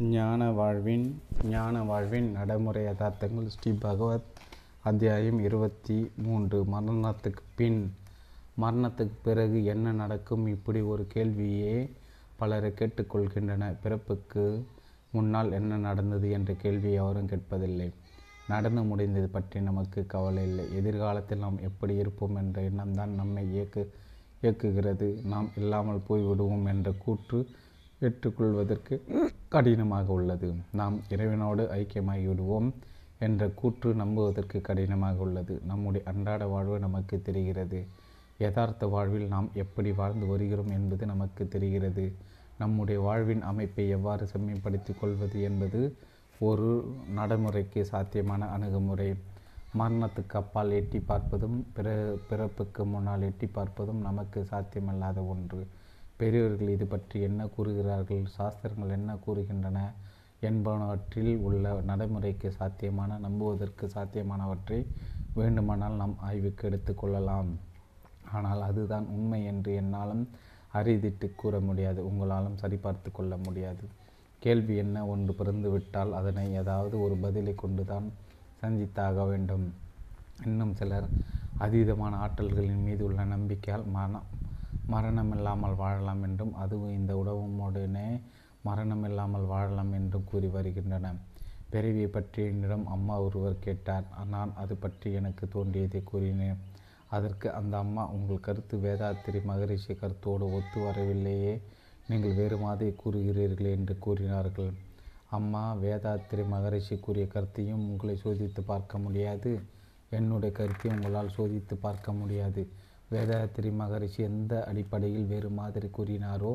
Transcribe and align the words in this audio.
ஞான 0.00 0.50
வாழ்வின் 0.50 1.22
ஞான 1.44 1.82
வாழ்வின் 1.82 2.32
நடைமுறை 2.32 2.84
யதார்த்தங்கள் 2.84 3.46
ஸ்ரீ 3.46 3.72
பகவத் 3.72 4.22
அத்தியாயம் 4.80 5.38
இருபத்தி 5.38 6.10
மூன்று. 6.16 6.62
மரணத்துக்கு 6.62 7.36
பின். 7.54 7.94
மரணத்துக்கு 8.60 9.10
பிறகு 9.24 9.64
என்ன 9.64 9.92
நடக்கும்? 9.92 10.46
இப்படி 10.46 10.80
ஒரு 10.80 11.06
கேள்வியே 11.14 11.90
பலரை 12.36 12.70
கேட்டுக்கொள்கின்றன. 12.70 13.76
பிறப்புக்கு 13.82 14.64
முன்னால் 15.10 15.52
என்ன 15.52 15.76
நடந்தது 15.76 16.30
என்ற 16.30 16.52
கேள்வியை 16.52 16.92
யாரும் 16.92 17.28
கேட்பதில்லை. 17.28 17.92
நடந்து 18.48 18.82
முடிந்தது 18.82 19.28
பற்றி 19.28 19.60
நமக்கு 19.60 20.06
கவலை 20.06 20.42
இல்லை. 20.42 20.74
எதிர்காலத்தில் 20.74 21.38
நாம் 21.38 21.58
எப்படி 21.58 21.96
இருப்போம் 21.96 22.36
என்ற 22.36 22.62
எண்ணம்தான் 22.62 23.06
நம்மை 23.06 23.52
இயக்கு 23.52 23.92
இயக்குகிறது. 24.42 25.24
நாம் 25.24 25.48
இல்லாமல் 25.56 26.02
போய்விடுவோம் 26.08 26.66
என்ற 26.66 26.92
கூற்று 27.04 27.48
ஏற்றுக்கொள்வதற்கு 28.00 29.02
கடினமாக 29.48 30.12
உள்ளது. 30.12 30.54
நாம் 30.72 31.00
இறைவனோடு 31.08 31.64
ஐக்கியமாகி 31.80 32.26
விடுவோம் 32.26 32.74
என்ற 33.18 33.48
கூற்று 33.48 33.94
நம்புவதற்கு 33.94 34.60
கடினமாக 34.60 35.16
உள்ளது. 35.16 35.60
நம்முடைய 35.66 36.06
அன்றாட 36.12 36.46
வாழ்வு 36.46 36.78
நமக்கு 36.78 37.22
தெரிகிறது. 37.22 37.86
யதார்த்த 38.38 38.86
வாழ்வில் 38.86 39.26
நாம் 39.26 39.50
எப்படி 39.54 39.92
வாழ்ந்து 39.92 40.26
வருகிறோம் 40.26 40.70
என்பது 40.70 41.06
நமக்கு 41.06 41.48
தெரிகிறது. 41.48 42.12
நம்முடைய 42.58 43.00
வாழ்வின் 43.00 43.42
அமைப்பை 43.42 43.88
எவ்வாறு 43.88 44.28
செம்மைப்படுத்தி 44.32 44.92
கொள்வது 45.00 45.42
என்பது 45.42 45.96
ஒரு 46.38 46.96
நடைமுறைக்கு 47.14 47.84
சாத்தியமான 47.84 48.46
அணுகுமுறை. 48.46 49.14
மரணத்துக்கு 49.78 50.34
அப்பால் 50.34 50.70
எட்டி 50.70 50.98
பார்ப்பதும் 50.98 51.62
பிற 51.72 52.16
பிறப்புக்கு 52.28 52.84
முன்னால் 52.84 53.22
எட்டி 53.22 53.46
பார்ப்பதும் 53.46 54.00
நமக்கு 54.00 54.46
சாத்தியமல்லாத 54.50 55.26
ஒன்று. 55.28 55.66
பெரியவர்கள் 56.16 56.68
இது 56.68 56.86
பற்றி 56.86 57.20
என்ன 57.20 57.46
கூறுகிறார்கள்? 57.46 58.24
சாஸ்திரங்கள் 58.26 58.90
என்ன 58.90 59.16
கூறுகின்றன? 59.26 59.78
என்பனவற்றில் 60.40 61.36
உள்ள 61.36 61.72
நடைமுறைக்கு 61.82 62.52
சாத்தியமான 62.52 63.18
நம்புவதற்கு 63.18 63.90
சாத்தியமானவற்றை 63.94 64.86
வேண்டுமானால் 65.34 65.92
நாம் 65.92 66.16
ஆய்வுக்கு 66.18 66.64
எடுத்துக்கொள்ளலாம் 66.70 67.50
ஆனால் 68.32 68.62
அதுதான் 68.62 69.06
உண்மை 69.06 69.44
என்று 69.44 69.74
என்னாலும் 69.74 70.28
அரிதிட்டு 70.74 71.34
கூற 71.34 71.60
முடியாது. 71.60 72.00
உங்களாலும் 72.10 72.60
சரிபார்த்து 72.62 73.10
கொள்ள 73.12 73.36
முடியாது. 73.36 73.84
கேள்வி 74.38 74.76
என்ன? 74.76 75.06
ஒன்று 75.06 75.34
பிறந்துவிட்டால் 75.38 76.12
அதனை 76.12 76.52
ஏதாவது 76.52 77.00
ஒரு 77.00 77.16
பதிலை 77.16 77.54
கொண்டுதான் 77.54 78.12
சந்தித்தாக 78.62 79.26
வேண்டும். 79.28 79.66
இன்னும் 80.44 80.74
சிலர் 80.74 81.08
அதீதமான 81.60 82.14
ஆற்றல்களின் 82.26 82.82
மீது 82.82 83.04
உள்ள 83.04 83.24
நம்பிக்கையால் 83.24 83.90
மரணம் 84.88 85.16
மரணமில்லாமல் 85.16 85.74
வாழலாம் 85.74 86.22
என்றும் 86.22 86.54
அதுவும் 86.54 86.94
இந்த 86.94 87.12
உடவுமுடனே 87.16 88.20
மரணமில்லாமல் 88.64 89.46
வாழலாம் 89.46 89.92
என்றும் 89.92 90.24
கூறி 90.24 90.46
வருகின்றன. 90.46 91.12
பிறவியை 91.70 92.06
பற்றி 92.06 92.42
என்னிடம் 92.44 92.86
அம்மா 92.86 93.20
ஒருவர் 93.20 93.56
கேட்டார். 93.58 94.04
நான் 94.26 94.52
அது 94.54 94.76
பற்றி 94.76 95.12
எனக்கு 95.12 95.48
தோன்றியதை 95.48 96.02
கூறினேன். 96.02 96.58
அதற்கு 97.08 97.52
அந்த 97.52 97.78
அம்மா 97.78 98.06
உங்கள் 98.06 98.40
கருத்து 98.40 98.76
வேதாத்திரி 98.76 99.44
மகரிஷி 99.44 99.94
கருத்தோடு 99.94 100.52
ஒத்து 100.52 100.80
வரவில்லையே 100.80 101.62
நீங்கள் 102.08 102.34
வேறு 102.34 102.58
மாதிரி 102.58 102.96
கூறுகிறீர்கள் 103.04 103.70
என்று 103.70 103.98
கூறினார்கள். 103.98 104.72
அம்மா 105.30 105.74
வேதாத்திரி 105.74 106.48
மகரிஷி 106.48 106.96
கூறிய 106.98 107.26
கருத்தையும் 107.26 107.90
உங்களை 107.90 108.20
சோதித்து 108.24 108.60
பார்க்க 108.60 108.98
முடியாது. 108.98 109.60
என்னுடைய 110.10 110.54
கருத்தையும் 110.54 110.96
உங்களால் 110.96 111.36
சோதித்து 111.36 111.74
பார்க்க 111.74 112.12
முடியாது. 112.12 112.68
வேதாத்திரி 113.12 113.70
மகரிஷி 113.72 114.22
எந்த 114.22 114.52
அடிப்படையில் 114.70 115.26
வேறு 115.26 115.50
மாதிரி 115.50 115.88
கூறினாரோ 115.96 116.52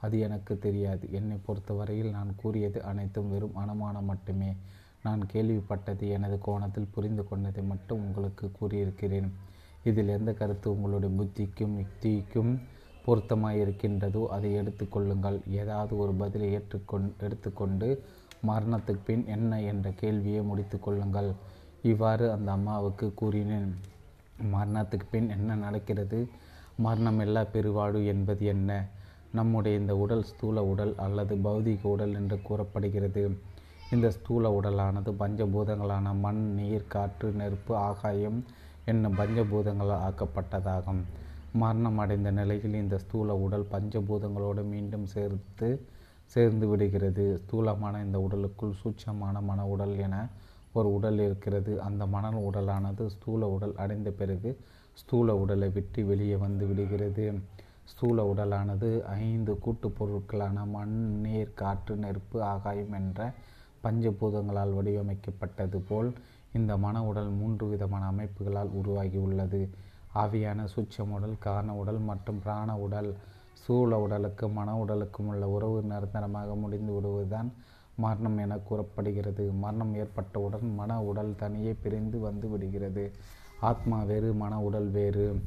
அது 0.00 0.16
எனக்கு 0.18 0.58
தெரியாது. 0.58 1.04
என்னை 1.12 1.36
பொறுத்தவரையில் 1.46 2.10
நான் 2.10 2.30
கூறியது 2.36 2.78
அனைத்தும் 2.82 3.28
வெறும் 3.28 3.54
அனுமானம் 3.54 4.04
மட்டுமே. 4.04 4.50
நான் 5.02 5.22
கேள்விப்பட்டது 5.32 6.04
எனது 6.16 6.36
கோணத்தில் 6.38 6.92
புரிந்து 6.94 7.22
கொண்டதை 7.28 7.62
மட்டும் 7.64 8.02
உங்களுக்கு 8.06 8.46
கூறியிருக்கிறேன். 8.60 9.28
இதில் 9.84 10.08
எந்த 10.08 10.32
கருத்து 10.32 10.66
உங்களுடைய 10.74 11.10
புத்திக்கும் 11.18 11.76
யுக்திக்கும் 11.82 12.52
பொருத்தமாக 13.04 13.56
இருக்கின்றதோ 13.56 14.22
அதை 14.26 14.50
எடுத்துக்கொள்ளுங்கள் 14.54 15.38
ஏதாவது 15.60 15.92
ஒரு 15.96 16.12
பதிலை 16.12 16.48
ஏற்றுக்கொண் 16.56 17.08
எடுத்துக்கொண்டு 17.18 17.88
மரணத்துக்கு 18.46 19.02
பின் 19.04 19.24
என்ன 19.26 19.62
என்ற 19.62 19.90
கேள்வியை 20.02 20.42
முடித்து 20.42 20.78
கொள்ளுங்கள். 20.80 21.30
இவ்வாறு 21.82 22.26
அந்த 22.32 22.48
அம்மாவுக்கு 22.52 23.06
கூறினேன். 23.14 23.72
மரணத்துக்கு 24.42 25.06
பின் 25.10 25.30
என்ன 25.30 25.54
நடக்கிறது? 25.54 26.28
மரணம் 26.76 27.18
எல்லா 27.18 27.44
பெருவாழ்வு 27.44 28.06
என்பது 28.06 28.46
என்ன? 28.46 28.86
நம்முடைய 29.32 29.78
இந்த 29.78 29.96
உடல் 29.96 30.22
ஸ்தூல 30.22 30.64
உடல் 30.64 30.94
அல்லது 30.96 31.34
பௌதிக 31.36 31.78
உடல் 31.82 32.14
என்று 32.14 32.42
கூறப்படுகிறது. 32.42 33.38
இந்த 33.90 34.10
ஸ்தூல 34.10 34.60
உடலானது 34.60 35.12
பஞ்சபூதங்களான 35.12 36.18
மண் 36.18 36.54
நீர் 36.54 36.86
காற்று 36.86 37.30
நெருப்பு 37.30 37.76
ஆகாயம் 37.76 38.44
என்னும் 38.84 39.18
பஞ்சபூதங்களால் 39.18 40.04
ஆக்கப்பட்டதாகும். 40.08 41.02
மரணம் 41.52 41.98
அடைந்த 41.98 42.30
நிலையில் 42.30 42.74
இந்த 42.74 42.98
ஸ்தூல 42.98 43.34
உடல் 43.36 43.66
பஞ்சபூதங்களோடு 43.72 44.64
மீண்டும் 44.64 45.06
சேர்த்து 45.06 45.86
சேர்ந்து 46.24 46.66
விடுகிறது. 46.68 47.38
ஸ்தூலமான 47.38 48.04
இந்த 48.04 48.20
உடலுக்குள் 48.20 48.78
சூட்சமான 48.84 49.40
மன 49.40 49.66
உடல் 49.66 49.98
என 49.98 50.28
ஒரு 50.72 50.88
உடல் 50.92 51.18
இருக்கிறது. 51.18 51.72
அந்த 51.80 52.06
மணல் 52.06 52.38
உடலானது 52.40 53.06
ஸ்தூல 53.06 53.48
உடல் 53.48 53.74
அடைந்த 53.76 54.10
பிறகு 54.10 54.50
ஸ்தூல 54.92 55.36
உடலை 55.36 55.68
விட்டு 55.68 56.00
வெளியே 56.04 56.36
வந்து 56.36 56.66
விடுகிறது. 56.66 57.26
ஸ்தூல 57.84 58.24
உடலானது 58.32 58.88
ஐந்து 59.22 59.52
கூட்டுப் 59.64 59.96
பொருட்களான 59.98 60.66
மண் 60.66 60.96
நீர் 61.20 61.54
காற்று 61.54 61.96
நெருப்பு 61.96 62.42
ஆகாயம் 62.52 62.92
என்ற 62.92 63.20
பஞ்சபூதங்களால் 63.84 64.76
வடிவமைக்கப்பட்டது 64.76 65.78
போல் 65.88 66.10
இந்த 66.52 66.76
மன 66.76 66.96
உடல் 67.04 67.30
மூன்று 67.30 67.68
விதமான 67.68 68.04
அமைப்புகளால் 68.12 68.70
உருவாகியுள்ளது 68.80 69.60
ஆவியான 70.14 70.66
சுச்சம் 70.74 71.12
உடல் 71.16 71.36
காரண 71.38 71.70
உடல் 71.74 72.00
மற்றும் 72.00 72.40
பிராண 72.42 72.70
உடல். 72.78 73.10
சூழ 73.62 73.98
உடலுக்கு 73.98 74.48
மன 74.48 74.70
உடலுக்கும் 74.76 75.26
உள்ள 75.26 75.48
உறவு 75.48 75.82
நிரந்தரமாக 75.82 76.54
முடிந்து 76.54 76.92
விடுவதுதான் 76.92 77.50
மரணம் 77.96 78.38
என 78.38 78.56
கூறப்படுகிறது. 78.56 79.52
மரணம் 79.52 79.94
ஏற்பட்டவுடன் 79.94 80.74
மன 80.74 81.02
உடல் 81.02 81.36
தனியே 81.36 81.74
பிரிந்து 81.82 82.18
வந்து 82.18 82.48
விடுகிறது. 82.48 83.10
ஆத்மா 83.60 84.02
வேறு 84.02 84.32
மன 84.32 84.60
உடல் 84.60 84.88
வேறு. 84.88 85.42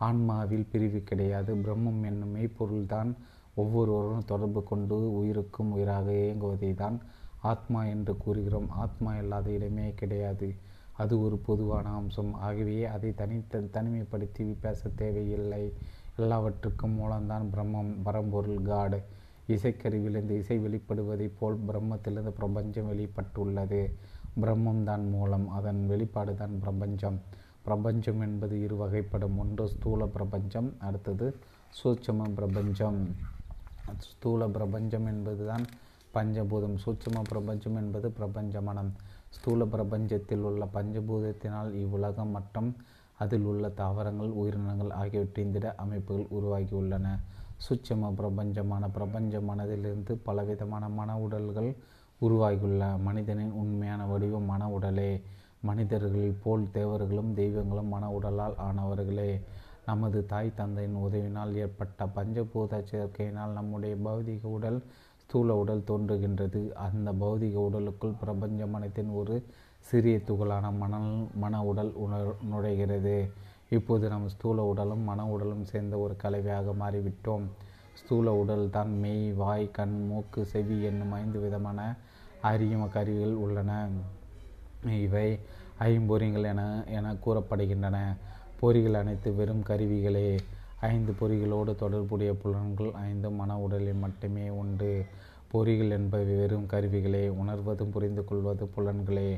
ஆன்மாவில் 0.00 0.66
பிரிவு 0.72 1.00
கிடையாது. 1.00 1.54
பிரம்மம் 1.54 2.04
என்னும் 2.04 2.36
மெய்ப்பொருள்தான் 2.36 3.14
ஒவ்வொருவரும் 3.54 4.24
தொடர்பு 4.24 4.62
கொண்டு 4.62 5.14
உயிருக்கும் 5.14 5.72
உயிராக 5.72 6.10
இயங்குவதை 6.10 6.74
தான் 6.74 7.00
ஆத்மா 7.40 7.84
என்று 7.84 8.16
கூறுகிறோம். 8.16 8.70
ஆத்மா 8.70 9.16
இல்லாத 9.16 9.50
இடமே 9.50 9.92
கிடையாது. 9.94 10.54
அது 10.92 11.22
ஒரு 11.22 11.36
பொதுவான 11.36 11.88
அம்சம். 11.88 12.34
ஆகவே 12.34 12.84
அதை 12.84 13.14
தனித்த 13.14 13.60
தனிமைப்படுத்தி 13.60 14.56
பேச 14.60 14.88
தேவையில்லை. 14.88 15.72
எல்லாவற்றுக்கும் 16.16 16.90
மூலம்தான் 16.90 17.50
பிரம்மம் 17.54 17.94
பரம்பொருள் 18.02 18.62
காடு. 18.62 19.02
இசைக்கருவிலிருந்து 19.48 20.34
இசை 20.42 20.56
வெளிப்படுவதைப் 20.64 21.36
போல் 21.38 21.58
பிரம்மத்திலிருந்து 21.68 22.32
பிரபஞ்சம் 22.40 22.88
வெளிப்பட்டுள்ளது. 22.92 23.80
பிரம்மம் 24.36 24.82
தான் 24.88 25.04
மூலம் 25.14 25.46
அதன் 25.58 25.80
வெளிப்பாடு 25.92 26.32
தான் 26.42 26.54
பிரபஞ்சம். 26.64 27.18
பிரபஞ்சம் 27.66 28.20
என்பது 28.26 28.54
இரு 28.66 28.76
வகைப்படும். 28.82 29.36
ஒன்று 29.42 29.64
ஸ்தூல 29.74 30.06
பிரபஞ்சம் 30.16 30.70
அடுத்தது 30.88 31.26
சூட்சம 31.72 32.28
பிரபஞ்சம். 32.38 33.00
ஸ்தூல 34.08 34.48
பிரபஞ்சம் 34.56 35.06
என்பது 35.12 35.42
தான் 35.50 35.64
பஞ்சபூதம். 36.14 36.76
சூட்சம 36.84 37.24
பிரபஞ்சம் 37.32 37.76
என்பது 37.82 38.06
பிரபஞ்ச 38.18 38.60
மனம் 38.68 38.92
ஸ்தூல 39.36 39.64
பிரபஞ்சத்தில் 39.74 40.46
உள்ள 40.48 40.64
பஞ்சபூதத்தினால் 40.76 41.70
இவ்வுலகம் 41.82 42.32
மற்றும் 42.36 42.70
அதில் 43.24 43.46
உள்ள 43.50 43.64
தாவரங்கள் 43.80 44.32
உயிரினங்கள் 44.40 44.92
ஆகியவற்றின் 45.00 45.52
திட 45.54 45.66
அமைப்புகள் 45.84 46.30
உருவாகியுள்ளன. 46.36 47.06
சுட்சம 47.68 48.12
பிரபஞ்சமான 48.18 48.88
பிரபஞ்ச 48.92 49.38
மனதிலிருந்து 49.38 50.12
பலவிதமான 50.22 50.88
மன 50.88 51.18
உடல்கள் 51.18 51.76
உருவாகியுள்ள 52.18 52.96
மனிதனின் 52.96 53.50
உண்மையான 53.50 54.06
வடிவம் 54.06 54.44
மன 54.44 54.68
உடலே. 54.70 55.22
மனிதர்களில் 55.62 56.36
போல் 56.42 56.70
தேவர்களும் 56.72 57.34
தெய்வங்களும் 57.34 57.88
மன 57.88 58.10
உடலால் 58.10 58.54
ஆனவர்களே. 58.58 59.40
நமது 59.86 60.26
தாய் 60.26 60.54
தந்தையின் 60.54 60.96
உதவினால் 60.96 61.54
ஏற்பட்ட 61.54 62.04
பஞ்சபூத 62.04 62.84
சேர்க்கையினால் 62.90 63.52
நம்முடைய 63.52 63.96
பௌதிக 64.04 64.44
உடல் 64.46 64.82
ஸ்தூல 65.16 65.54
உடல் 65.54 65.84
தோன்றுகின்றது. 65.86 66.70
அந்த 66.72 67.12
பௌதிக 67.12 67.54
உடலுக்குள் 67.54 68.18
பிரபஞ்ச 68.20 68.66
மனத்தின் 68.66 69.08
ஒரு 69.08 69.44
சிறிய 69.78 70.16
துகளான 70.16 70.76
மணல் 70.76 71.26
மன 71.34 71.64
உடல் 71.64 71.92
உணர் 71.94 72.34
நுழைகிறது. 72.52 73.30
இப்போது 73.70 74.08
நாம் 74.08 74.28
ஸ்தூல 74.28 74.62
உடலும் 74.62 75.00
மன 75.00 75.26
உடலும் 75.26 75.64
சேர்ந்த 75.64 75.98
ஒரு 75.98 76.16
கலவையாக 76.16 76.72
மாறிவிட்டோம். 76.72 77.44
ஸ்தூல 77.94 78.32
உடல் 78.34 78.70
தான் 78.70 78.98
மெய் 78.98 79.32
வாய் 79.32 79.70
கண் 79.70 80.06
மூக்கு 80.06 80.44
செவி 80.44 80.82
என்னும் 80.82 81.12
ஐந்து 81.12 81.40
விதமான 81.40 81.80
அறியும் 82.40 82.88
கருவிகள் 82.88 83.34
உள்ளன. 83.34 83.70
இவை 85.04 85.28
ஐம்பொறிகள் 85.80 86.44
என 86.44 86.62
என 86.88 87.12
கூறப்படுகின்றன. 87.24 87.96
பொறிகள் 88.62 88.92
அனைத்து 88.92 89.34
வெறும் 89.34 89.62
கருவிகளே. 89.62 90.28
ஐந்து 90.80 91.12
பொறிகளோடு 91.20 91.74
தொடர்புடைய 91.74 92.34
புலன்கள் 92.34 92.92
ஐந்து 93.08 93.30
மன 93.30 93.58
உடலில் 93.58 94.02
மட்டுமே 94.04 94.48
உண்டு. 94.62 94.92
பொறிகள் 95.52 95.90
என்பவை 95.90 96.34
வெறும் 96.34 96.66
கருவிகளே. 96.66 97.28
உணர்வதும் 97.42 97.90
புரிந்து 97.90 98.24
கொள்வது 98.24 98.66
புலன்களே. 98.76 99.30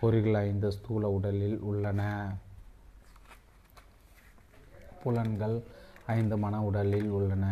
பொறிகள் 0.00 0.34
ஐந்து 0.34 0.72
ஸ்தூல 0.72 1.08
உடலில் 1.08 1.58
உள்ளன. 1.60 2.02
புலன்கள் 5.06 5.56
ஐந்து 6.14 6.36
மன 6.44 6.62
உடலில் 6.68 7.10
உள்ளன. 7.18 7.46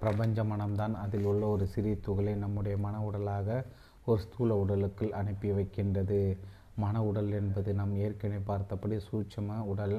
பிரபஞ்ச 0.00 0.44
மனம்தான் 0.44 0.94
அதில் 1.04 1.26
உள்ள 1.30 1.42
ஒரு 1.54 1.66
சிறிய 1.74 1.96
துகளை 2.06 2.32
நம்முடைய 2.44 2.76
மன 2.84 2.94
உடலாக 3.08 3.48
ஒரு 4.06 4.20
ஸ்தூல 4.24 4.56
உடலுக்குள் 4.62 5.16
அனுப்பி 5.20 5.50
வைக்கின்றது. 5.58 6.22
மன 6.82 7.02
உடல் 7.08 7.30
என்பது 7.40 7.70
நாம் 7.80 7.92
ஏற்கனவே 8.04 8.40
பார்த்தபடி 8.50 8.96
சூட்சம 9.08 9.58
உடல் 9.72 9.96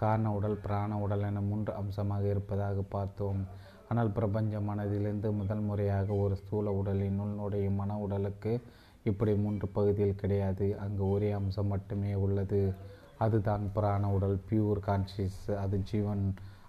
காரண 0.00 0.32
உடல் 0.38 0.56
பிராண 0.64 0.92
உடல் 1.04 1.24
என 1.28 1.42
மூன்று 1.50 1.72
அம்சமாக 1.80 2.24
இருப்பதாக 2.32 2.82
பார்த்தோம். 2.94 3.40
ஆனால் 3.88 4.10
பிரபஞ்ச 4.16 4.58
மனதிலிருந்து 4.68 5.28
முதல் 5.40 5.62
முறையாக 5.68 6.08
ஒரு 6.24 6.34
ஸ்தூல 6.36 6.72
உடலின் 6.80 7.20
உள்நுடைய 7.24 7.66
மன 7.74 7.98
உடலுக்கு 8.04 8.52
இப்படி 9.10 9.34
மூன்று 9.44 9.66
பகுதியில் 9.68 10.20
கிடையாது. 10.22 10.66
அங்கு 10.84 11.04
ஒரே 11.10 11.30
அம்சம் 11.30 11.72
மட்டுமே 11.74 12.12
உள்ளது. 12.24 12.60
அதுதான் 13.18 13.64
பிராண 13.74 14.10
உடல் 14.10 14.38
பியூர் 14.48 14.80
கான்சியஸ் 14.86 15.40
அது 15.62 15.76
ஜீவன் 15.90 16.24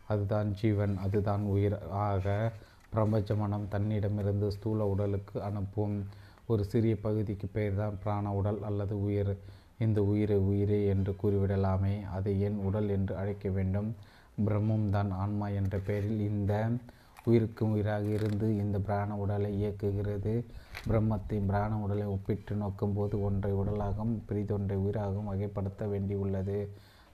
அதுதான் 0.08 0.50
ஜீவன் 0.54 0.98
அதுதான் 0.98 1.44
உயிர். 1.54 1.78
ஆக 1.90 2.52
பிரபஞ்ச 2.90 3.36
மனம் 3.36 3.68
தன்னிடமிருந்து 3.68 4.48
ஸ்தூல 4.52 4.86
உடலுக்கு 4.86 5.38
அனுப்பும் 5.42 5.96
ஒரு 6.46 6.64
சிறிய 6.66 6.96
பகுதிக்கு 6.98 7.48
பெயர் 7.48 7.76
தான் 7.76 7.98
பிராண 8.04 8.32
உடல் 8.34 8.62
அல்லது 8.64 8.96
உயிர். 9.04 9.34
இந்த 9.78 10.00
உயிரை 10.04 10.38
உயிரே 10.38 10.80
என்று 10.86 11.16
கூறிவிடலாமே. 11.22 11.96
அதை 12.16 12.34
ஏன் 12.42 12.58
உடல் 12.68 12.90
என்று 12.90 13.14
அழைக்க 13.16 13.50
வேண்டும். 13.50 13.90
பிரம்மம் 14.46 14.90
தான் 14.90 15.12
ஆன்மா 15.12 15.48
என்ற 15.60 15.76
பெயரில் 15.78 16.22
இந்த 16.32 16.54
உயிருக்கும் 17.28 17.72
உயிராக 17.72 18.06
இருந்து 18.18 18.48
இந்த 18.58 18.78
பிராண 18.80 19.18
உடலை 19.18 19.50
இயக்குகிறது. 19.64 20.34
பிரம்மத்தை 20.88 21.38
பிராண 21.46 21.78
உடலை 21.78 22.06
ஒப்பிட்டு 22.06 22.56
நோக்கும்போது 22.56 23.16
ஒன்றை 23.22 23.52
உடலாகவும் 23.54 24.16
பிரிதொன்றை 24.30 24.78
உயிராகவும் 24.86 25.30
வகைப்படுத்த 25.32 25.88
வேண்டியுள்ளது. 25.94 26.58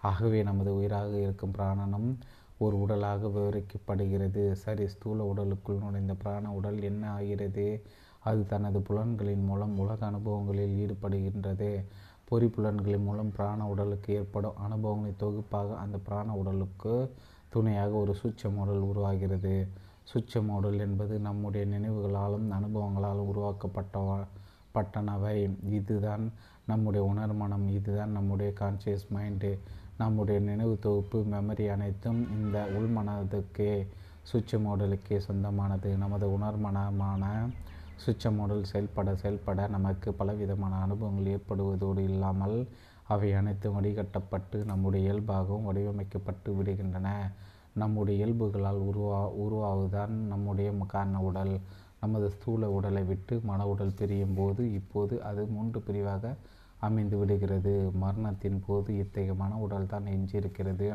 ஆகவே 0.02 0.44
நமது 0.44 0.72
உயிராக 0.76 1.12
இருக்கும் 1.18 1.56
பிராணனும் 1.58 2.10
ஒரு 2.58 2.76
உடலாக 2.82 3.28
விவரிக்கப்படுகிறது. 3.28 4.52
சரி 4.64 4.88
ஸ்தூல 4.88 5.24
உடலுக்குள் 5.24 5.84
நுழைந்த 5.84 6.14
பிராண 6.14 6.52
உடல் 6.52 6.82
என்ன 6.82 7.04
ஆகிறது? 7.10 7.68
அது 8.20 8.42
தனது 8.48 8.80
புலன்களின் 8.80 9.46
மூலம் 9.46 9.80
உலக 9.80 10.00
அனுபவங்களில் 10.06 10.76
ஈடுபடுகின்றது. 10.84 11.72
பொறி 12.26 12.48
புலன்களின் 12.48 13.04
மூலம் 13.04 13.32
பிராண 13.32 13.68
உடலுக்கு 13.68 14.14
ஏற்படும் 14.14 14.60
அனுபவங்களின் 14.68 15.22
தொகுப்பாக 15.24 15.76
அந்த 15.78 15.98
பிராண 15.98 16.34
உடலுக்கு 16.34 16.94
துணையாக 17.50 17.92
ஒரு 17.94 18.14
சூட்சம் 18.22 18.56
உடல் 18.56 18.86
உருவாகிறது. 18.92 19.56
சுச்சம் 20.08 20.50
உடல் 20.50 20.80
என்பது 20.80 21.20
நம்முடைய 21.20 21.64
நினைவுகளாலும் 21.66 22.48
அனுபவங்களாலும் 22.58 23.30
உருவாக்கப்பட்ட 23.32 23.98
பட்டனவை. 24.76 25.36
இதுதான் 25.78 26.26
நம்முடைய 26.66 27.02
உணர்மனம். 27.12 27.68
இதுதான் 27.78 28.12
நம்முடைய 28.12 28.50
கான்சியஸ் 28.60 29.08
மைண்டு 29.16 29.52
நம்முடைய 29.98 30.38
நினைவு 30.50 30.76
தொகுப்பு 30.80 31.18
மெமரி 31.34 31.66
அனைத்தும் 31.76 32.22
இந்த 32.38 32.58
உள்மனதுக்கே 32.78 33.74
சுவிட்ச 34.24 34.58
மாடலுக்கே 34.66 35.18
சொந்தமானது. 35.28 35.90
நமது 36.04 36.28
உணர்மனமான 36.38 37.24
சுவிட்ச 38.04 38.32
மாடல் 38.32 38.70
செயல்பட 38.72 39.10
செயல்பட 39.16 39.68
நமக்கு 39.68 40.10
பலவிதமான 40.14 40.74
அனுபவங்கள் 40.86 41.34
ஏற்படுவதோடு 41.36 42.02
இல்லாமல் 42.12 42.58
அவை 43.08 43.30
அனைத்தும் 43.34 43.76
வடிகட்டப்பட்டு 43.78 44.58
நம்முடைய 44.66 45.02
இயல்பாகவும் 45.06 45.68
வடிவமைக்கப்பட்டு 45.70 46.50
விடுகின்றன. 46.60 47.10
நம்முடைய 47.82 48.16
இயல்புகளால் 48.20 48.82
உருவா 48.90 49.22
உருவாவதுதான் 49.44 50.14
நம்முடைய 50.32 50.70
காரண 50.88 51.20
உடல். 51.22 51.54
நமது 52.02 52.28
ஸ்தூல 52.32 52.70
உடலை 52.72 53.04
விட்டு 53.04 53.36
மன 53.44 53.68
உடல் 53.68 53.96
பிரியும் 53.96 54.34
போது 54.36 54.64
இப்போது 54.74 55.24
அது 55.24 55.42
மூன்று 55.46 55.80
பிரிவாக 55.82 56.34
அமைந்து 56.80 57.18
விடுகிறது. 57.18 57.74
மரணத்தின் 57.94 58.60
போது 58.68 58.90
இத்தகைய 58.98 59.34
மன 59.34 59.58
உடல் 59.58 59.88
தான் 59.88 60.06
எஞ்சியிருக்கிறது. 60.06 60.88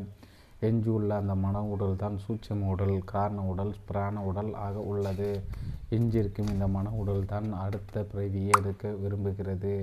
எஞ்சியுள்ள 0.61 1.11
அந்த 1.17 1.35
மன 1.35 1.63
உடல் 1.65 1.97
தான் 1.97 2.17
சூட்சம 2.25 2.67
உடல் 2.67 2.97
காரண 3.05 3.41
உடல் 3.43 3.73
பிராண 3.87 4.23
உடல் 4.23 4.53
ஆக 4.67 4.81
உள்ளது. 4.81 5.31
எஞ்சிருக்கும் 5.91 6.53
இந்த 6.55 6.67
மன 6.69 6.91
உடல் 6.91 7.25
தான் 7.25 7.49
அடுத்த 7.65 8.03
பிறவியை 8.03 8.51
எடுக்க 8.59 8.91
விரும்புகிறது. 9.03 9.75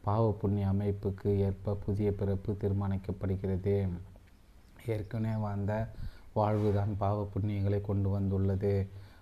பாவ 0.00 0.24
புண்ணிய 0.40 0.66
அமைப்புக்கு 0.66 1.30
ஏற்ப 1.38 1.76
புதிய 1.84 2.08
பிறப்பு 2.12 2.52
தீர்மானிக்கப்படுகிறது. 2.52 3.76
ஏற்கனவே 4.86 5.36
வாழ்ந்த 5.40 5.74
வாழ்வுதான் 6.34 6.92
பாவ 6.96 7.18
புண்ணியங்களை 7.34 7.80
கொண்டு 7.80 8.08
வந்துள்ளது. 8.10 8.74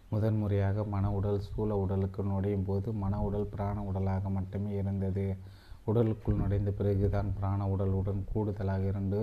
முதன்முறையாக 0.08 0.84
மன 0.84 1.04
உடல் 1.12 1.40
சூழ 1.40 1.76
உடலுக்கு 1.76 2.22
நுழையும் 2.22 2.64
போது 2.64 2.88
மன 3.02 3.20
உடல் 3.22 3.50
பிராண 3.52 3.78
உடலாக 3.82 4.30
மட்டுமே 4.30 4.72
இருந்தது. 4.76 5.26
உடலுக்குள் 5.84 6.40
நுழைந்த 6.40 6.70
பிறகுதான் 6.70 7.30
பிராண 7.38 7.60
உடலுடன் 7.66 8.22
கூடுதலாக 8.32 8.82
இரண்டு 8.82 9.20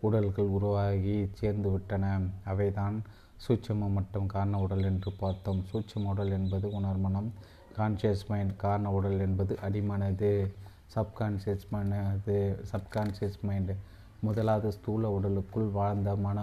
உடல்கள் 0.00 0.48
உருவாகி 0.56 1.16
சேர்ந்து 1.32 1.70
விட்டன. 1.70 2.04
அவைதான் 2.46 2.96
சூட்சம 3.44 3.90
மற்றும் 3.90 4.26
காரண 4.26 4.58
உடல் 4.58 4.84
என்று 4.84 5.10
பார்த்தோம். 5.12 5.60
சூட்சம 5.72 6.04
உடல் 6.04 6.30
என்பது 6.30 6.66
உணர்மனம் 6.70 7.28
கான்சியஸ் 7.76 8.26
மைண்ட் 8.28 8.56
காரண 8.56 8.92
உடல் 8.92 9.20
என்பது 9.20 9.54
அடிமனது. 9.68 10.32
சப்கான்சியஸ் 10.94 11.66
மனது 11.70 12.36
சப்கான்சியஸ் 12.70 13.40
மைண்டு 13.48 13.74
முதலாவது 14.20 14.72
ஸ்தூல 14.72 15.10
உடலுக்குள் 15.10 15.68
வாழ்ந்த 15.68 16.16
மன 16.16 16.40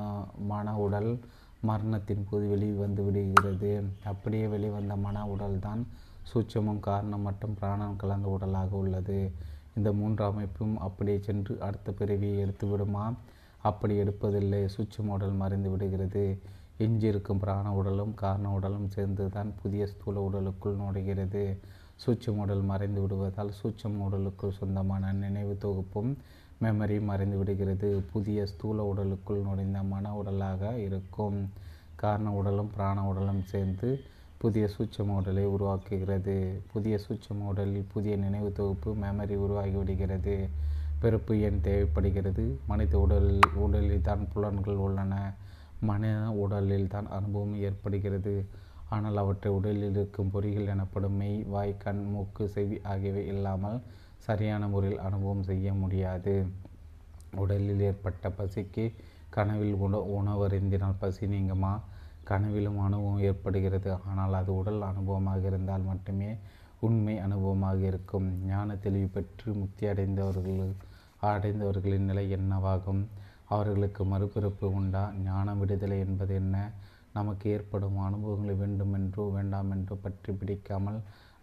மன 0.47 0.77
உடல் 0.77 1.19
மரணத்தின் 1.61 2.25
போது 2.29 2.47
வெளிவந்து 2.47 3.03
விடுகிறது. 3.03 3.71
அப்படியே 4.03 4.47
வெளிவந்த 4.47 4.95
மன 4.95 5.25
உடல்தான் 5.25 5.81
சூட்சமும் 6.29 6.79
காரணம் 6.79 7.21
மற்றும் 7.21 7.55
பிராணம் 7.59 7.95
கலந்த 7.95 8.29
உடலாக 8.29 8.75
உள்ளது. 8.75 9.31
இந்த 9.75 9.93
மூன்று 9.93 10.25
அமைப்பும் 10.25 10.79
அப்படியே 10.79 11.17
சென்று 11.19 11.57
அடுத்த 11.61 11.91
பிறவியை 11.91 12.39
எடுத்து 12.39 12.67
விடுமா? 12.67 13.13
அப்படி 13.61 13.99
எடுப்பதில்லை. 13.99 14.69
சூட்சம 14.75 15.07
உடல் 15.07 15.31
மறைந்து 15.31 15.69
விடுகிறது. 15.69 16.39
எஞ்சியிருக்கும் 16.77 17.39
பிராண 17.39 17.73
உடலும் 17.73 18.13
காரண 18.13 18.51
உடலும் 18.51 18.89
சேர்ந்து 18.89 19.29
தான் 19.29 19.53
புதிய 19.61 19.87
ஸ்தூல 19.87 20.21
உடலுக்குள் 20.21 20.75
நுழைகிறது. 20.75 21.43
சூட்சம் 22.05 22.37
உடல் 22.37 22.61
மறைந்து 22.61 23.01
விடுவதால் 23.01 23.53
சூட்சம் 23.59 23.97
உடலுக்குள் 23.97 24.51
சொந்தமான 24.51 25.13
நினைவு 25.13 25.57
தொகுப்பும் 25.59 26.11
மெமரி 26.61 26.95
மறைந்து 27.01 27.37
விடுகிறது 27.37 27.89
புதிய 28.11 28.45
ஸ்தூல 28.45 28.83
உடலுக்குள் 28.83 29.43
நுழைந்த 29.43 29.79
மன 29.83 30.13
உடலாக 30.15 30.71
இருக்கும். 30.77 31.37
காரண 31.95 32.29
உடலும் 32.31 32.71
பிராண 32.75 33.03
உடலும் 33.03 33.43
சேர்ந்து 33.43 33.89
புதிய 34.37 34.65
சூட்சம 34.67 35.15
உடலை 35.15 35.43
உருவாக்குகிறது. 35.45 36.35
புதிய 36.73 36.95
சூட்சம 37.05 37.45
உடலில் 37.45 37.91
புதிய 37.93 38.15
நினைவு 38.15 38.49
தொகுப்பு 38.51 38.89
மெமரி 38.95 39.35
உருவாகிவிடுகிறது. 39.45 40.35
பிறப்பு 40.99 41.33
எண் 41.39 41.61
தேவைப்படுகிறது? 41.61 42.45
மனித 42.67 42.93
உடல் 42.99 43.31
உடலில் 43.65 44.01
தான் 44.01 44.23
புலன்கள் 44.33 44.79
உள்ளன. 44.85 45.13
மனித 45.81 46.29
உடலில் 46.43 46.87
தான் 46.87 47.07
அனுபவம் 47.09 47.55
ஏற்படுகிறது. 47.61 48.35
ஆனால் 48.89 49.17
அவற்றை 49.17 49.51
உடலில் 49.51 49.87
இருக்கும் 49.91 50.31
பொறிகள் 50.33 50.71
எனப்படும் 50.73 51.17
மெய் 51.21 51.43
வாய் 51.45 51.73
கண் 51.77 52.03
மூக்கு 52.11 52.43
செவி 52.49 52.77
ஆகியவை 52.83 53.23
இல்லாமல் 53.25 53.79
சரியான 54.17 54.67
முறையில் 54.67 54.99
அனுபவம் 54.99 55.43
செய்ய 55.43 55.73
முடியாது. 55.73 56.33
உடலில் 57.35 57.79
ஏற்பட்ட 57.79 58.29
பசிக்கு 58.29 58.85
கனவில் 59.29 59.73
உண 59.73 59.97
உணவருந்தினால் 60.17 60.99
பசி 60.99 61.25
நீங்குமா? 61.25 61.73
கனவிலும் 62.23 62.79
அனுபவம் 62.79 63.19
ஏற்படுகிறது. 63.19 63.97
ஆனால் 64.05 64.33
அது 64.33 64.51
உடல் 64.55 64.81
அனுபவமாக 64.81 65.45
இருந்தால் 65.45 65.81
மட்டுமே 65.81 66.37
உண்மை 66.79 67.15
அனுபவமாக 67.19 67.79
இருக்கும். 67.81 68.27
ஞான 68.45 68.75
தெளிவு 68.75 69.07
பெற்று 69.07 69.53
முக்தி 69.53 69.87
அடைந்தவர்கள் 69.87 70.73
அடைந்தவர்களின் 71.21 72.09
நிலை 72.09 72.25
என்னவாகும்? 72.35 73.01
அவர்களுக்கு 73.45 74.05
மறுபிறப்பு 74.05 74.65
உண்டா? 74.73 75.11
ஞான 75.23 75.53
விடுதலை 75.53 75.99
என்பது 75.99 76.35
என்ன? 76.35 76.55
நமக்கு 77.13 77.49
ஏற்படும் 77.49 77.99
அனுபவங்களை 77.99 78.55
வேண்டுமென்றோ 78.55 79.23
வேண்டாமென்றோ 79.35 79.95
பற்றி 80.01 80.33
பிடிக்காமல் 80.33 80.99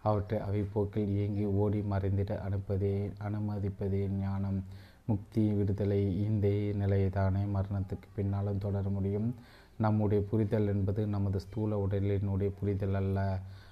அவற்றை 0.09 0.39
அவைப்போக்கில் 0.47 1.11
இயங்கி 1.15 1.45
ஓடி 1.61 1.79
மறைந்திட 1.91 2.31
அனுப்பதே 2.47 2.95
அனுமதிப்பதே 3.27 4.01
ஞானம். 4.23 4.59
முக்தி 5.09 5.43
விடுதலை 5.57 5.99
இந்த 6.25 6.47
நிலையைதானே 6.81 7.43
மரணத்துக்கு 7.55 8.07
பின்னாலும் 8.15 8.63
தொடர 8.65 8.85
முடியும். 8.89 9.29
நம்முடைய 9.77 10.19
புரிதல் 10.29 10.67
என்பது 10.67 11.01
நமது 11.15 11.39
ஸ்தூல 11.45 11.79
உடலினுடைய 11.85 12.49
புரிதல் 12.59 12.97
அல்ல. 13.01 13.19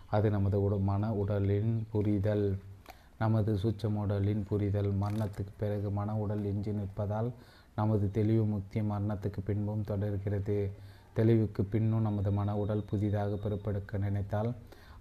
அது 0.10 0.28
நமது 0.30 0.58
உட 0.66 0.76
மன 0.90 1.14
உடலின் 1.22 1.72
புரிதல். 1.92 2.46
நமது 3.20 3.52
சூட்சம் 3.64 3.98
உடலின் 4.04 4.44
புரிதல் 4.50 4.92
மரணத்துக்கு 5.04 5.54
பிறகு 5.58 5.90
மன 6.00 6.16
உடல் 6.24 6.46
எஞ்சி 6.52 6.72
நிற்பதால் 6.72 7.30
நமது 7.76 8.06
தெளிவு 8.12 8.44
முக்தி 8.46 8.80
மரணத்துக்கு 8.92 9.42
பின்பும் 9.46 9.88
தொடர்கிறது. 9.92 10.58
தெளிவுக்கு 11.14 11.62
பின்னும் 11.74 12.02
நமது 12.02 12.32
மன 12.32 12.56
உடல் 12.58 12.88
புதிதாக 12.90 13.38
பிறப்பெடுக்க 13.44 13.98
நினைத்தால் 13.98 14.52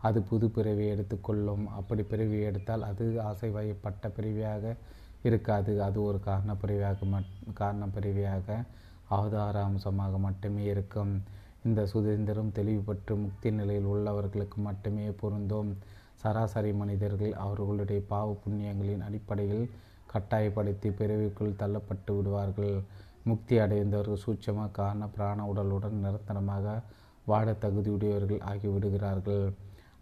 அது 0.02 0.18
புது 0.30 0.47
பிறவியை 0.56 0.92
எடுத்துக்கொள்ளும். 0.94 1.64
அப்படி 1.78 2.02
பிறவி 2.12 2.38
எடுத்தால் 2.50 2.87
அது 2.90 3.04
ஆசை 3.28 3.50
வயப்பட்ட 3.56 4.09
பிறவியாக 4.16 4.75
இருக்காது. 5.28 5.73
அது 5.87 5.99
ஒரு 6.09 6.18
காரண 6.28 6.52
பிறவியாக 6.62 7.06
மட் 7.12 7.30
காரண 7.61 7.85
பிறவியாக 7.97 8.47
அவதார 9.16 9.56
அம்சமாக 9.68 10.18
மட்டுமே 10.18 10.64
இருக்கும். 10.64 11.12
இந்த 11.64 11.80
சுதந்திரம் 11.87 12.52
தெளிவுபட்டு 12.52 13.12
முக்தி 13.16 13.49
நிலையில் 13.50 13.90
உள்ளவர்களுக்கு 13.94 14.59
மட்டுமே 14.68 15.06
பொருந்தும். 15.21 15.71
சராசரி 16.23 16.73
மனிதர்கள் 16.80 17.32
அவர்களுடைய 17.44 18.00
பாவ 18.09 18.28
புண்ணியங்களின் 18.42 19.06
அடிப்படையில் 19.06 19.64
கட்டாயப்படுத்தி 20.12 20.88
பிறவிக்குள் 20.90 21.59
தள்ளப்பட்டு 21.61 22.12
விடுவார்கள். 22.16 22.76
முக்தி 23.30 23.54
அடைந்தவர்கள் 23.64 24.23
சூட்சமாக 24.25 24.76
காரண 24.80 25.04
பிராண 25.06 25.44
உடலுடன் 25.52 26.00
நிரந்தரமாக 26.04 26.66
வாழ 27.30 27.47
தகுதியுடையவர்கள் 27.64 28.42
ஆகிவிடுகிறார்கள். 28.52 29.44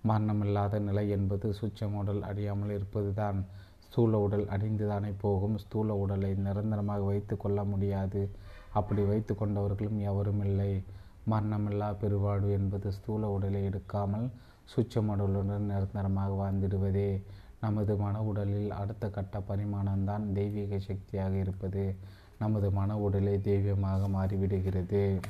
மரணமில்லாத 0.09 0.79
நிலை 0.79 1.11
என்பது 1.11 1.55
சுச்சம் 1.61 1.95
உடல் 1.95 2.23
அழியாமல் 2.23 2.71
இருப்பதுதான். 2.71 3.45
ஸ்தூல 3.89 4.19
உடல் 4.19 4.47
அழிந்துதானே 4.47 5.13
போகும். 5.21 5.59
ஸ்தூல 5.59 5.95
உடலை 5.95 6.35
நிரந்தரமாக 6.35 7.01
வைத்து 7.01 7.37
கொள்ள 7.37 7.65
முடியாது. 7.65 8.31
அப்படி 8.73 9.03
வைத்து 9.03 9.35
கொண்டவர்களும் 9.35 9.99
எவரும் 10.01 10.45
இல்லை. 10.45 10.83
மரணமில்லா 11.31 11.89
பெருவாழ்வு 12.01 12.51
என்பது 12.51 12.93
ஸ்தூல 12.93 13.29
உடலை 13.29 13.69
எடுக்காமல் 13.69 14.29
சுச்சம் 14.77 15.11
உடலுடன் 15.11 15.69
நிரந்தரமாக 15.73 16.33
வாழ்ந்திடுவதே. 16.33 17.23
நமது 17.61 17.97
மன 17.97 18.23
உடலில் 18.23 18.71
அடுத்த 18.71 19.09
கட்ட 19.09 19.39
பரிமாணம்தான் 19.49 20.33
தெய்வீக 20.33 20.79
சக்தியாக 20.79 21.35
இருப்பது. 21.37 21.97
நமது 22.39 22.71
மன 22.71 22.99
உடலை 22.99 23.41
தெய்வமாக 23.41 24.09
மாறிவிடுகிறது. 24.09 25.21